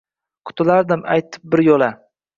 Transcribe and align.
Qutulardim 0.51 1.03
aytib 1.17 1.47
bir 1.57 1.63
yo’la 1.69 1.91